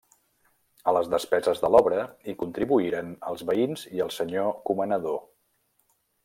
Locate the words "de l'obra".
1.65-2.05